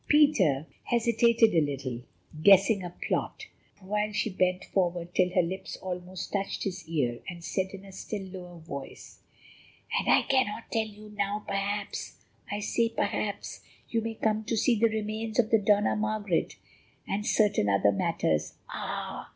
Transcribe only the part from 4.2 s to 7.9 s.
bent forward till her lips almost touched his ear and said in